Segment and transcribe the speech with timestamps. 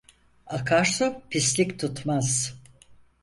[0.57, 2.31] Akarsu pislik tutmaz.